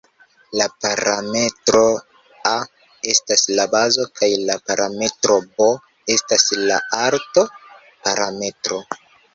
[0.59, 1.81] La parametro
[2.51, 2.55] "a"
[3.13, 5.69] estas la bazo kaj la parametro "b"
[6.19, 8.87] estas la "alto"-parametro.